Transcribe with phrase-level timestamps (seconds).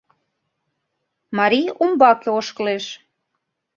[1.37, 2.85] Марий умбаке ошкылеш.